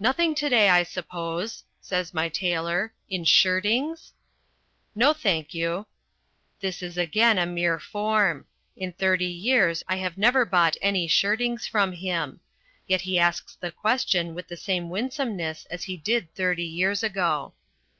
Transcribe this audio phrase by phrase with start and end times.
[0.00, 4.12] "Nothing to day, I suppose," says my tailor, "in shirtings?"
[4.96, 5.86] "No, thank you."
[6.58, 8.46] This is again a mere form.
[8.76, 12.40] In thirty years I have never bought any shirtings from him.
[12.88, 17.54] Yet he asks the question with the same winsomeness as he did thirty years ago.